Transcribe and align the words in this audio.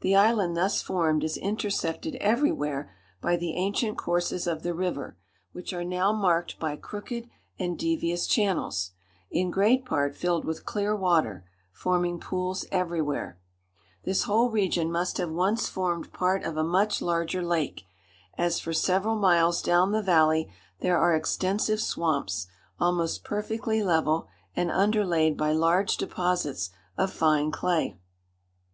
The 0.00 0.16
island 0.16 0.56
thus 0.56 0.80
formed 0.80 1.22
is 1.22 1.36
intersected 1.36 2.14
everywhere 2.22 2.90
by 3.20 3.36
the 3.36 3.54
ancient 3.54 3.98
courses 3.98 4.46
of 4.46 4.62
the 4.62 4.72
river, 4.72 5.18
which 5.52 5.74
are 5.74 5.84
now 5.84 6.10
marked 6.10 6.58
by 6.58 6.74
crooked 6.76 7.28
and 7.58 7.78
devious 7.78 8.26
channels, 8.26 8.92
in 9.30 9.50
great 9.50 9.84
part 9.84 10.16
filled 10.16 10.46
with 10.46 10.64
clear 10.64 10.96
water, 10.96 11.44
forming 11.70 12.18
pools 12.18 12.64
everywhere. 12.72 13.38
This 14.04 14.22
whole 14.22 14.48
region 14.48 14.90
must 14.90 15.18
have 15.18 15.28
once 15.30 15.68
formed 15.68 16.14
part 16.14 16.44
of 16.44 16.56
a 16.56 16.64
much 16.64 17.02
larger 17.02 17.42
lake, 17.42 17.84
as 18.38 18.58
for 18.58 18.72
several 18.72 19.16
miles 19.16 19.60
down 19.60 19.92
the 19.92 20.00
valley 20.00 20.50
there 20.80 20.96
are 20.96 21.14
extensive 21.14 21.82
swamps, 21.82 22.46
almost 22.80 23.22
perfectly 23.22 23.82
level 23.82 24.28
and 24.56 24.70
underlaid 24.70 25.36
by 25.36 25.52
large 25.52 25.98
deposits 25.98 26.70
of 26.96 27.12
fine 27.12 27.50
clay. 27.50 27.98